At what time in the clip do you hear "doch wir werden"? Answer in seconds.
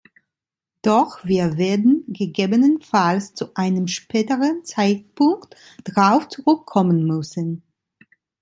0.81-2.05